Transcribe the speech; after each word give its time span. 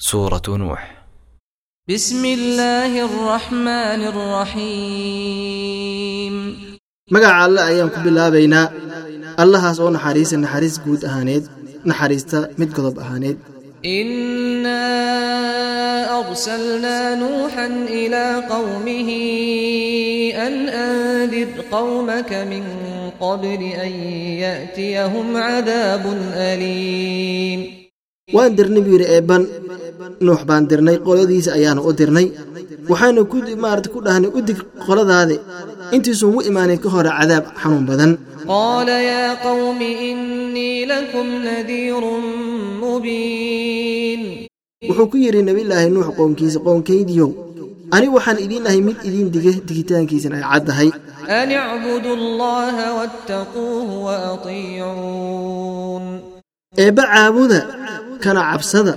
سورة 0.00 0.42
نوح 0.48 0.96
بسم 1.88 2.24
الله 2.24 3.04
الرحمن 3.08 4.00
الرحيم 5.26 6.34
magaca 7.14 7.38
alle 7.46 7.60
ayaan 7.70 7.88
ku 7.94 7.98
bilaabaynaa 8.06 8.66
allahaas 9.42 9.78
oo 9.82 9.90
naxariisa 9.96 10.36
naxariis 10.44 10.76
guud 10.84 11.02
ahaaneed 11.08 11.44
naxariista 11.90 12.38
mid 12.60 12.70
godob 12.76 12.96
ahaaneed 13.04 13.38
إنا 13.86 14.86
أرسلنا 16.20 17.14
نوحا 17.14 17.66
إلى 17.88 18.24
قومه 18.50 19.10
أن 20.46 20.54
أنذر 20.68 21.48
قومك 21.70 22.32
من 22.32 22.64
قبل 23.20 23.62
أن 23.84 23.92
يأتيهم 24.44 25.36
عذاب 25.36 26.04
أليم 26.34 27.60
waan 28.34 28.50
dirnay 28.58 28.82
buu 28.82 28.94
yidhi 28.98 29.06
eebban 29.16 29.42
nuux 30.25 30.41
baan 30.49 30.63
dirnay 30.69 30.97
qoladiisa 31.07 31.51
ayaanu 31.57 31.81
u 31.89 31.91
dirnay. 31.99 32.27
Waxaanu 32.89 33.21
ku 33.31 33.37
marat 33.63 33.85
ku 33.93 33.99
dhahnay 34.05 34.31
u 34.37 34.39
dig 34.47 34.59
qoladaade 34.85 35.35
intiisumu 35.95 36.39
imaanay 36.49 36.77
ka 36.83 36.89
hore 36.95 37.11
cadaab 37.19 37.45
xanuun 37.61 37.85
badan. 37.89 38.11
Qaala 38.51 38.97
yaa 39.11 39.31
qawmi 39.45 39.89
innii 40.09 40.85
lakum 40.93 41.27
nadiirun 41.47 42.25
mubiin. 42.81 44.21
Wuxuu 44.87 45.07
ku 45.11 45.17
yidhi 45.23 45.41
nebilaahi 45.49 45.89
nuux 45.95 46.07
qoonkiisa 46.17 46.59
qoonkaydiyow 46.65 47.31
ani 47.95 48.07
waxaan 48.15 48.37
idiin 48.45 48.67
ahay 48.67 48.81
mid 48.87 48.97
idiin 49.07 49.29
diga 49.35 49.51
digitaankiisan 49.69 50.33
ay 50.37 50.43
caddahay 50.51 50.89
anicbudu 51.39 52.11
llaha 52.39 52.87
wattaquuhu 52.99 53.95
wa 54.05 54.15
eebba 56.83 57.03
caabuda 57.13 57.59
kana 58.23 58.41
cabsada 58.51 58.93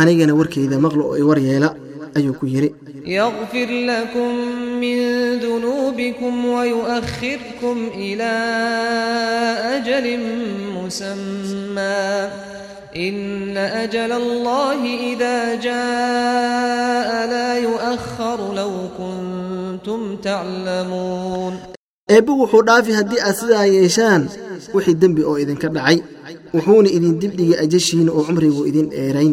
anigana 0.00 0.32
warkayda 0.40 0.76
maqlo 0.84 1.02
oo 1.10 1.16
i 1.22 1.24
war 1.28 1.38
yeela 1.48 1.68
ayuu 2.18 2.34
ku 2.40 2.46
yidhi 2.54 2.70
يغفر 3.06 3.68
لكم 3.90 4.30
من 4.80 4.98
ذنوبكم 5.44 6.32
ويؤخركم 6.54 7.76
إلى 7.94 8.32
أجل 9.76 10.06
مسمى 10.76 12.30
إن 12.96 13.56
أجل 13.56 14.12
الله 14.12 14.80
إذا 15.12 15.54
جاء 15.54 17.10
لا 17.34 17.58
يؤخر 17.58 18.38
لو 18.54 18.72
كنتم 18.98 20.16
تعلمون 20.16 21.54
eebbe 22.12 22.32
wuxuu 22.40 22.62
dhaafi 22.68 22.92
haddii 22.92 23.20
aad 23.26 23.34
sidaa 23.40 23.66
yeeshaan 23.76 24.22
wixii 24.74 24.94
dembi 25.02 25.22
oo 25.30 25.36
idinka 25.42 25.68
dhacay 25.76 25.98
wuxuuna 26.54 26.88
idin 26.96 27.14
dibdhigay 27.22 27.58
ajashiina 27.64 28.10
oo 28.12 28.22
cumrigu 28.28 28.62
idin 28.70 28.86
dheerayn 28.94 29.32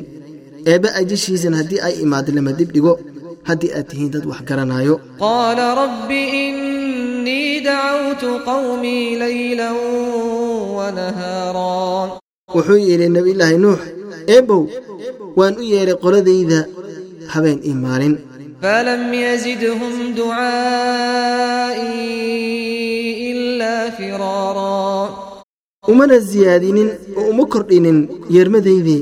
eebbe 0.72 0.88
ajishiisan 1.00 1.54
haddii 1.60 1.80
ay 1.86 1.94
imaado 2.04 2.30
lama 2.36 2.52
dibdhigo 2.58 2.92
haddii 3.48 3.72
aad 3.78 3.86
tihiin 3.90 4.10
dad 4.14 4.24
wax 4.30 4.40
garanaayo. 4.50 4.94
Qaala 5.24 5.66
rabbi 5.82 6.20
innii 6.42 7.60
dacawtu 7.66 8.28
qawmii 8.50 9.06
laylan 9.24 9.76
wanahaara 10.76 12.20
wuxuu 12.56 12.80
yidhi 12.88 13.06
nebiyullaahi 13.16 13.58
nuux 13.64 13.80
eebbow 14.36 14.62
waan 15.38 15.54
u 15.62 15.64
yeedhay 15.72 15.96
qoladayda 16.04 16.58
habeen 17.34 17.58
ii 17.70 17.74
maalin 17.84 18.14
falam 18.64 19.02
yazidhum 19.26 19.94
ducaa'ii 21.94 23.30
ilaa 23.30 23.84
firaara. 23.96 24.72
Umana 25.92 26.16
siyaadinin 26.30 26.88
oo 27.18 27.24
uma 27.32 27.44
kordhinin 27.54 27.98
yermadaydii 28.36 29.00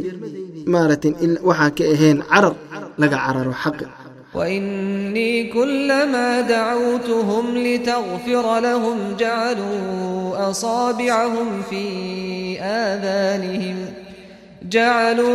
maaragtin 0.73 1.13
il- 1.25 1.41
waxaan 1.49 1.71
ka 1.77 1.83
ahayn 1.93 2.17
carar 2.31 2.53
laga 3.01 3.17
cararo 3.25 3.53
xaqi 3.63 3.87
وإني 4.37 5.33
كلما 5.55 6.29
دعوتهم 6.41 7.45
لتغفر 7.67 8.45
لهم 8.59 8.97
جعلوا 9.19 10.49
أصابعهم 10.51 11.47
في 11.69 11.85
آذانهم 12.61 13.77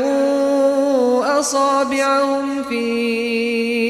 جعلوا 0.03 1.41
أصابعهم 1.41 2.63
في 2.63 2.85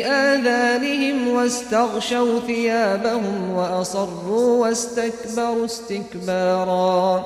آذانهم 0.06 1.28
واستغشوا 1.28 2.40
ثيابهم 2.46 3.50
وأصروا 3.56 4.48
واستكبروا 4.62 5.64
استكبارا 5.64 7.24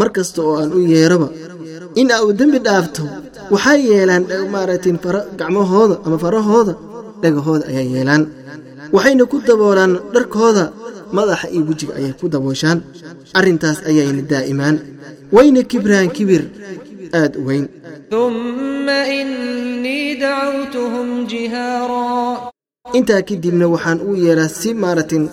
mar 0.00 0.08
kasta 0.16 0.40
oo 0.46 0.54
aan 0.60 0.70
u 0.78 0.80
yeeraba 0.92 1.28
in 2.00 2.08
aa 2.14 2.20
u 2.28 2.32
dembi 2.40 2.58
dhaafto 2.66 3.02
waxay 3.53 3.79
yeelaan 3.89 4.23
maaragtay 4.53 4.93
gacmahooda 5.39 5.95
ama 6.05 6.17
farahooda 6.23 6.73
dhagahooda 7.21 7.63
ayaa 7.71 7.85
yeelaan. 7.93 8.23
Waxayna 8.95 9.23
ku 9.31 9.37
daboolaan 9.47 9.93
dharkooda 10.13 10.63
madaxa 11.17 11.47
iyo 11.53 11.63
wejiga 11.69 11.93
ayay 11.99 12.13
ku 12.19 12.25
dabooshaan. 12.33 12.79
Arrintaas 13.37 13.79
ayayna 13.89 14.21
daa'imaan. 14.31 14.75
Wayna 15.35 15.61
kibraan 15.71 16.09
kibir 16.15 16.43
aad 17.19 17.33
u 17.39 17.41
weyn. 17.47 17.65
Intaa 22.97 23.21
kadibna 23.27 23.65
waxaan 23.73 23.99
uu 24.07 24.15
yeelaa 24.23 24.49
si 24.59 24.69
maaragtin 24.83 25.23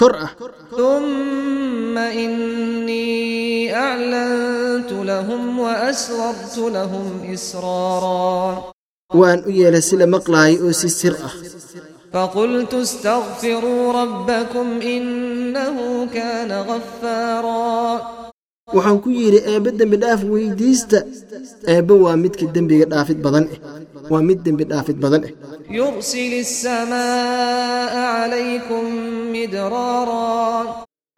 kor. 0.00 0.12
Ah 0.26 0.32
uma 0.76 2.06
inii 2.24 3.72
aclantu 3.86 4.96
lahum 5.10 5.42
waasrartu 5.64 6.62
lahum 6.76 7.06
israara 7.36 8.72
waan 9.20 9.38
u 9.48 9.50
yeelay 9.58 9.82
sila 9.88 10.06
maqlaayay 10.14 10.56
oo 10.64 10.72
si 10.80 10.88
sir 11.00 11.14
ah. 11.28 11.34
Faqultu 12.12 12.76
istaqfiruu 12.86 13.84
rabbakum 14.00 14.68
innahu 14.94 15.84
kaana 16.14 16.56
ghafaara 16.68 17.60
waxaan 18.76 18.98
ku 19.04 19.08
yidhi 19.20 19.40
eebbe 19.52 19.70
dembi 19.78 19.96
dhaaf 20.02 20.20
weydiista. 20.32 20.98
Eebbe 21.72 21.94
waa 22.04 22.16
midka 22.22 22.44
dembiga 22.54 22.86
dhaafid 22.92 23.18
badan 23.24 23.44
eh. 23.54 23.58
Waa 24.12 24.22
mid 24.28 24.38
dembi 24.46 24.64
dhaafid 24.70 24.96
badan 25.04 25.22
eh 25.28 25.32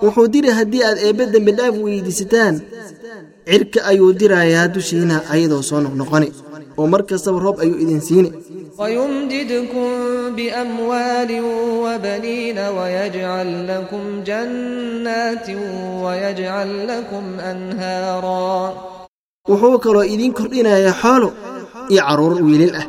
wuxuu 0.02 0.28
diri 0.34 0.50
haddii 0.58 0.82
aad 0.88 0.98
eebbe 1.06 1.24
dembidhaaf 1.34 1.74
weydiisataan 1.84 2.54
cirka 3.48 3.78
ayuu 3.90 4.12
dirayaa 4.20 4.68
dushiina 4.74 5.16
ayadoo 5.34 5.62
soo 5.68 5.80
noqnoqoni. 5.84 6.28
Oo 6.78 6.86
mar 6.92 7.02
kastaba 7.10 7.38
roob 7.44 7.56
ayuu 7.64 7.78
idin 7.84 8.00
siini. 8.08 8.30
wayumdidkum 8.80 9.90
biamwaalin 10.38 11.46
wabaniina 11.84 12.64
wayajcal 12.78 13.50
lakum 13.70 14.04
jannaatin 14.28 15.58
wayajcal 16.04 16.70
lakum 16.90 17.24
anhaara 17.50 18.70
wuxuu 19.50 19.78
kaloo 19.84 20.06
idiin 20.14 20.32
kordhinayaa 20.38 20.94
xoolo 21.02 21.28
iyo 21.90 22.02
carruur 22.06 22.34
wiilil 22.46 22.74
ah 22.80 22.86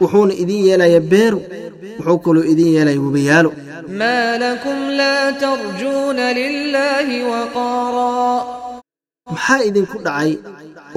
wuxuuna 0.00 0.34
idiin 0.42 0.64
yeelaya 0.68 1.00
beeru 1.12 1.40
wuxuu 1.98 2.18
kaluu 2.24 2.44
idiin 2.52 2.72
yeelaya 2.76 3.00
webayaalo 3.06 3.50
maxaa 9.32 9.60
idinku 9.68 9.96
dhacay 10.06 10.30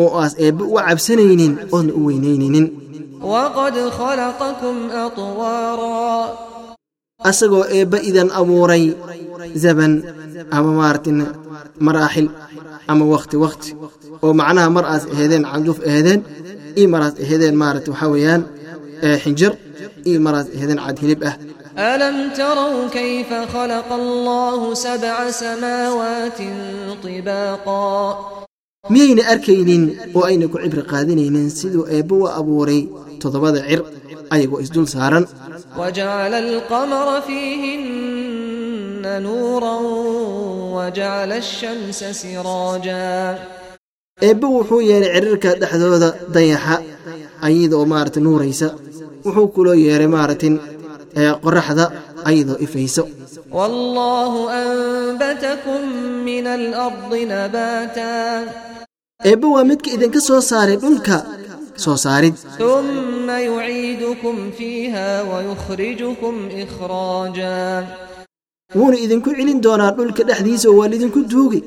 oo 0.01 0.09
aas 0.22 0.34
eebbe 0.44 0.63
uga 0.72 0.81
cabsanaynin 0.89 1.53
oodna 1.75 1.94
u 2.00 2.01
weynaynaynin 2.07 2.67
asagoo 7.29 7.66
eebba 7.78 7.97
idan 8.09 8.29
abuuray 8.39 8.83
zaban 9.63 9.94
ama 10.56 10.72
maartin 10.79 11.18
maraaxil 11.85 12.28
ama 12.91 13.03
wakhti 13.13 13.35
wakhti 13.45 13.69
oo 14.23 14.31
macnaha 14.39 14.69
mar 14.75 14.85
aas 14.94 15.03
aheedeen 15.13 15.44
canduuf 15.51 15.79
aheedeen 15.89 16.22
io 16.79 16.88
maraas 16.94 17.16
aheedeen 17.23 17.56
maarata 17.62 17.89
waxaa 17.91 18.09
weeyaan 18.13 18.41
xinjir 19.23 19.53
iyo 20.08 20.19
maraas 20.26 20.47
aheedeen 20.56 20.81
cad 20.87 20.99
hilib 21.05 21.23
ah 21.31 21.37
ألم 21.94 22.17
تروا 22.38 22.88
كيف 22.99 23.31
خلق 23.55 23.88
الله 24.00 24.61
سبع 24.87 25.17
سماوات 25.31 26.38
طباقا 27.05 27.97
miyayna 28.93 29.23
arkaynin 29.32 29.82
oo 30.17 30.23
ayna 30.29 30.47
ku 30.53 30.56
cibri 30.62 30.82
qaadanaynin 30.93 31.49
siduu 31.58 31.85
eebbe 31.97 32.14
u 32.23 32.26
abuuray 32.38 32.81
toddobada 33.23 33.61
cir 33.69 33.81
ayagoo 34.35 34.61
isdul 34.64 34.87
saaran 34.94 35.25
وجعل 35.81 36.35
القمر 36.44 37.08
فيهن 37.26 39.05
نورا 39.23 39.76
وجعل 40.76 41.31
الشمس 41.32 42.00
سراجا 42.23 43.38
eebbe 44.29 44.47
wuxuu 44.56 44.81
yeelay 44.88 45.11
cirirka 45.14 45.50
dhexdooda 45.61 46.08
dayaxa 46.37 46.76
ayadoo 47.47 47.85
maaragta 47.93 48.20
nuuraysa 48.26 48.69
wuxuu 49.25 49.47
kuloo 49.56 49.77
yeeray 49.85 50.09
maaratin 50.15 50.56
qoraxda 51.44 51.85
ayadoo 52.29 52.57
ifayso. 52.65 53.03
Eebbe 59.29 59.47
waa 59.56 59.63
midka 59.69 59.89
idinka 59.95 60.19
soo 60.27 60.41
saaray 60.50 60.77
dhulka 60.83 61.15
soo 61.83 61.97
saarid. 62.03 62.35
Wuuna 68.77 68.97
idinku 69.06 69.29
celin 69.38 69.59
doonaa 69.65 69.91
dhulka 69.97 70.23
dhexdiisa 70.29 70.68
oo 70.69 70.77
waalidinku 70.81 71.19
duugi. 71.31 71.62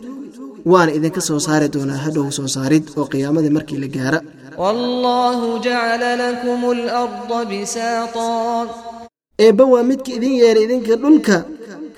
Waana 0.72 0.92
idinka 0.98 1.20
soo 1.28 1.38
saari 1.46 1.68
doonaa 1.74 2.00
hadhow 2.04 2.26
soo 2.36 2.48
saarid 2.56 2.84
oo 2.98 3.06
qiyaamada 3.12 3.50
markii 3.56 3.78
la 3.82 3.88
gaara 3.96 4.18
wallaahu 4.62 5.48
waa 9.72 9.84
midka 9.90 10.10
idin 10.18 10.34
yeeray 10.42 10.64
idinka 10.66 10.94
dhulka 11.02 11.36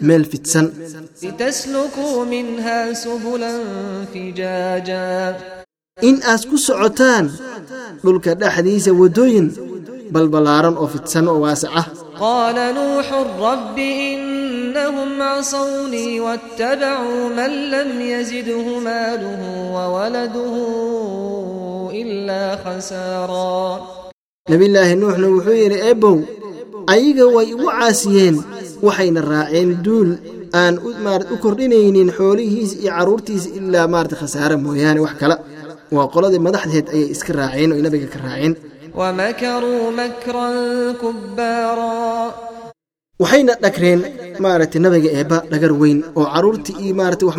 meel 0.06 0.24
fidsan. 0.32 0.66
litaslukuu 1.22 2.24
in 6.08 6.16
aas 6.32 6.42
ku 6.50 6.56
socotaan 6.66 7.26
dhulka 8.04 8.30
dhexdiisa 8.40 8.90
waddooyin 9.00 9.46
balbalaaran 10.14 10.76
oo 10.82 10.88
fidsan 10.94 11.24
oo 11.32 11.40
waasa 11.44 11.66
ah 11.80 11.86
qaala 12.20 12.64
nuuxun 12.78 13.26
rabbi 13.46 13.88
innahum 14.12 15.10
casawnii 15.22 16.20
waattabacuu 16.26 17.24
man 17.38 17.52
lam 17.72 17.90
yazidhu 18.12 18.76
maaluhu 18.88 19.48
wawaladuhu 19.76 20.64
ilaa 22.00 22.52
khasaaraa 22.64 23.74
nebilaahi 24.50 24.94
nuuxna 25.02 25.26
wuxuu 25.34 25.56
yidhi 25.62 25.78
eebow 25.90 26.16
ayaga 26.94 27.24
way 27.34 27.46
igu 27.54 27.66
caasiyeen 27.78 28.36
waxayna 28.86 29.20
raaceen 29.32 29.70
duul 29.86 30.10
aan 30.62 30.74
u 31.34 31.36
kordhinaynin 31.44 32.10
xoolihiisa 32.18 32.74
iyo 32.82 32.90
carruurtiisa 32.96 33.48
ilaa 33.58 33.86
maarata 33.94 34.16
khasaare 34.22 34.56
mooyaane 34.64 35.00
wax 35.06 35.14
kale 35.22 35.36
waa 35.96 36.06
qoladii 36.14 36.42
madaxdeed 36.46 36.86
ayay 36.94 37.08
iska 37.14 37.32
raaceen 37.40 37.70
oy 37.74 37.80
nabiga 37.86 38.08
ka 38.14 38.18
raaceen 38.26 38.52
wamakaruu 39.00 39.84
makran 40.00 40.56
kubbaaraa 41.02 42.24
waxayna 43.22 43.52
dhagreen 43.64 44.00
maaragtay 44.44 44.80
nabiga 44.84 45.10
eebba 45.18 45.38
dhagar 45.52 45.72
weyn 45.82 45.98
oo 46.18 46.24
carruurtii 46.34 46.74
iyo 46.84 46.94
maaragtay 47.00 47.26
wax 47.28 47.36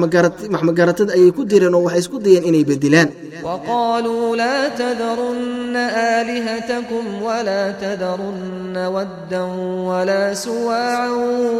magaaratada 0.70 1.12
ayay 1.18 1.32
ku 1.38 1.42
direen 1.52 1.76
oo 1.78 1.84
waxay 1.88 2.02
isku 2.04 2.18
dayeen 2.26 2.44
inay 2.50 2.64
bedelaan 2.70 3.10
waqaaluu 3.48 4.30
laa 4.42 4.64
tadarunna 4.82 5.84
aalihatakum 6.10 7.06
walaa 7.28 7.68
tadarunna 7.84 8.84
waddan 8.96 9.52
walaa 9.90 10.30
suwaacan 10.46 11.14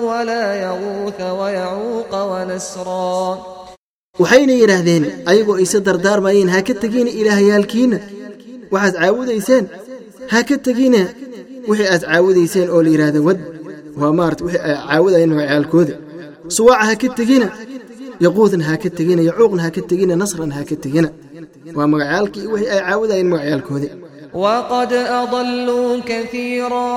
walaa 0.10 0.52
yaquuta 0.66 1.28
wayacuuqa 1.40 2.20
wanasraa 2.32 3.32
waxayna 4.22 4.54
yidhaahdeen 4.62 5.04
ayagoo 5.32 5.56
ayse 5.64 5.78
dardaarmayeen 5.88 6.50
ha 6.54 6.60
ka 6.68 6.74
tegina 6.84 7.10
ilaahayaalkiinna 7.20 8.00
waxaad 8.74 8.96
caawudayseen 9.02 9.66
ha 10.32 10.40
ka 10.50 10.56
tegina 10.68 11.02
wixii 11.70 11.90
aad 11.94 12.04
caawudayseen 12.10 12.68
oo 12.74 12.82
la 12.86 12.90
yidhaahda 12.96 13.22
wad 13.28 13.40
waa 14.00 14.12
maarata 14.20 14.44
wixii 14.46 14.62
ay 14.68 14.76
caawadayeen 14.88 15.32
magacyaalkooda 15.36 15.94
suwaaca 16.56 16.86
ha 16.90 16.94
ka 17.02 17.08
tegina 17.20 17.48
yaquudan 18.26 18.62
ha 18.68 18.74
ka 18.84 18.90
tegina 18.98 19.22
yacuuqan 19.30 19.60
ha 19.64 19.70
ka 19.76 19.82
tegina 19.90 20.14
nasran 20.22 20.52
ha 20.58 20.62
ka 20.70 20.76
tegina. 20.84 21.10
Waa 21.78 21.88
magacyaalkii 21.94 22.46
wixii 22.54 22.70
ay 22.76 22.82
caawadayeen 22.88 23.28
magacyaalkoodii 23.34 23.92
wqad 24.44 24.92
adaluu 25.22 25.92
kaiira 26.10 26.88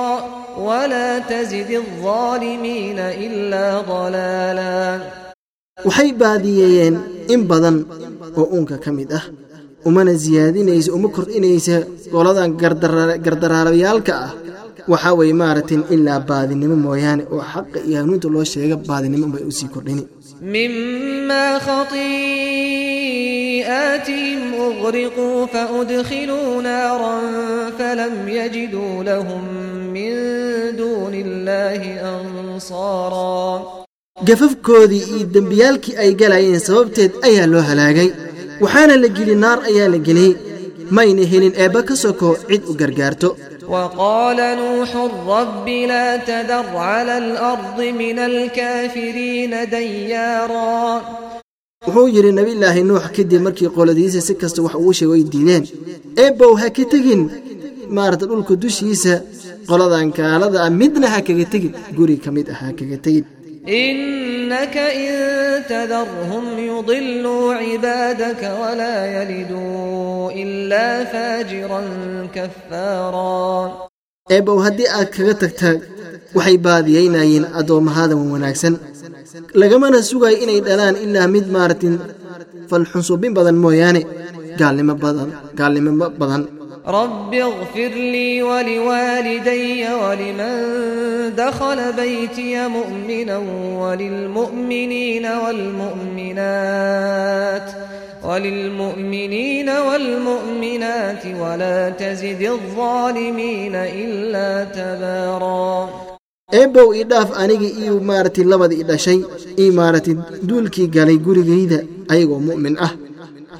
wlaa 0.65 1.15
tazid 1.31 1.69
alaalimiina 1.81 3.05
ilaa 3.25 3.77
dalaala 3.89 4.69
waxay 5.87 6.09
baadiyeeyeen 6.21 6.95
in 7.33 7.41
badan 7.51 7.77
oo 8.39 8.45
uunka 8.55 8.75
ka 8.83 8.91
mid 8.97 9.11
ah. 9.19 9.25
Umana 9.89 10.11
siyaadinaysa 10.23 10.89
uma 10.97 11.09
kordhinaysa 11.15 11.75
goladan 12.13 12.49
gardaraarabyaalka 13.25 14.13
ah 14.25 14.31
waxaa 14.91 15.13
weye 15.19 15.33
maaragtay 15.41 15.79
ilaa 15.95 16.19
baadinimo 16.29 16.75
mooyaane 16.85 17.23
oo 17.33 17.43
xaqa 17.53 17.77
iyo 17.87 17.95
hanuunta 18.01 18.27
loo 18.35 18.45
sheega 18.53 18.75
baadinimo 18.87 19.25
bay 19.33 19.43
u 19.49 19.51
sii 19.57 19.69
kordhini. 19.73 20.03
Mima 20.53 21.43
khatii'aatihim 21.67 24.41
uqriquu 24.67 25.27
faudkhiluu 25.53 26.51
naaran 26.67 27.25
falam 27.77 28.15
yajiduu 28.37 28.93
lahum 29.09 29.43
min 29.95 30.13
duuni 30.79 31.17
illaahi 31.25 31.91
ansaara. 32.13 33.31
Gafafkoodii 34.27 35.03
iyo 35.15 35.25
dembiyaalkii 35.35 35.95
ay 36.03 36.11
galayeen 36.21 36.59
sababteed 36.67 37.11
ayaa 37.27 37.47
loo 37.53 37.63
halaagay. 37.69 38.09
Waxaana 38.63 38.95
la 39.03 39.07
geli 39.17 39.35
naar 39.43 39.59
ayaa 39.69 39.89
la 39.93 39.99
geliyey 40.07 40.33
mayna 40.95 41.23
helin 41.31 41.53
eebba 41.63 41.81
ka 41.87 41.95
soko 42.03 42.29
cid 42.49 42.63
u 42.71 42.73
gargaarto. 42.81 43.29
Wqaala 43.73 44.47
nuuxu 44.59 45.03
rabbi 45.31 45.79
laa 45.91 46.13
tadar 46.29 46.65
cla 46.71 47.15
alardi 47.19 47.87
min 48.01 48.17
alkaafiriina 48.29 49.59
dayaara 49.73 50.67
wuxuu 51.85 52.07
yidhi 52.15 52.31
nebillaahi 52.39 52.81
nuux 52.89 53.05
kadib 53.15 53.41
markii 53.45 53.69
qoladiisa 53.77 54.19
si 54.27 54.33
kasta 54.41 54.59
wax 54.65 54.75
ugu 54.81 54.91
sheegay 54.99 55.23
diideen. 55.33 55.63
Eebbow 56.23 56.53
ha 56.61 56.67
ka 56.75 56.83
tegin 56.91 57.21
maarata 57.95 58.25
dhulka 58.29 58.53
dushiisa 58.63 59.13
qoladan 59.69 60.09
kaalada 60.17 60.57
ah 60.65 60.71
midna 60.81 61.07
ha 61.13 61.19
kaga 61.27 61.45
tegin 61.53 61.73
guri 61.97 62.15
ka 62.23 62.29
mid 62.35 62.47
ah 62.53 62.57
ha 62.61 62.67
kaga 62.79 62.97
tegin. 63.05 63.25
إنك 63.68 64.76
إن 64.76 65.12
تذرهم 65.68 66.44
يضلوا 66.58 67.54
عبادك 67.54 68.42
ولا 68.62 68.96
يلدوا 69.22 70.30
إلا 70.42 71.04
فاجرا 71.04 71.82
كفارا 72.34 73.86
eebbow 74.36 74.58
haddii 74.66 74.88
aad 74.98 75.08
kaga 75.16 75.34
tagtaa 75.42 75.74
waxay 76.36 76.56
baadiyaynayeen 76.66 77.44
addoommahaadan 77.60 78.20
wanaagsan 78.34 78.74
lagamana 79.60 79.98
sugayo 80.10 80.36
inay 80.44 80.58
dhalaan 80.66 80.96
ilaa 81.04 81.28
mid 81.34 81.46
maaratin 81.56 81.94
falxunsubin 82.70 83.32
badan 83.38 83.56
mooyaane 83.64 84.02
gaalnimo 84.60 84.94
badan 85.04 85.28
gaalnimo 85.58 86.06
badan 86.20 86.42
رب 86.87 87.33
اغفر 87.33 87.87
لي 87.95 88.43
ولوالدي 88.43 89.93
ولمن 89.93 91.35
دخل 91.37 91.93
بيتي 91.93 92.67
مؤمنا 92.67 93.37
وللمؤمنين 93.81 95.25
والمؤمنات 96.45 96.91
وللمؤمنين 98.25 99.69
والمؤمنات 99.69 101.25
ولا 101.39 101.89
تزد 101.89 102.41
الظالمين 102.41 103.75
إلا 103.75 104.63
تبارا 104.63 105.89
eebow 106.61 106.89
ii 106.95 107.03
dhaaf 107.11 107.29
aniga 107.43 107.67
iyo 107.81 107.99
maarati 108.09 108.43
labada 108.43 108.75
i 108.75 108.83
dhashay 108.83 109.19
ii 109.59 109.71
maarati 109.79 110.13
duulkii 110.49 110.87
galay 110.95 111.17
gurigayda 111.27 111.79
ayagoo 112.13 112.39
mu'min 112.49 112.75
ah 112.85 112.91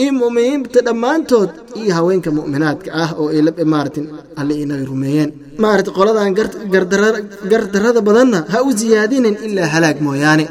iyo 0.01 0.11
mu'miniinta 0.21 0.79
dhammaantood 0.87 1.49
iyo 1.81 1.91
haweenka 1.97 2.29
mu'minaadka 2.37 2.89
ah 3.03 3.09
oo 3.21 3.27
maaragtay 3.73 4.05
alle 4.39 4.53
inaga 4.63 4.85
rumeeyeen. 4.91 5.29
Maaragtay 5.63 5.93
qoladan 5.99 6.31
gar- 6.37 6.57
gardarra- 6.73 7.23
gardarrada 7.51 8.01
badanna 8.07 8.39
ha 8.53 8.57
u 8.67 8.69
siyaadinin 8.79 9.35
ilaa 9.47 9.69
halaag 9.75 9.97
mooyaane 10.07 10.45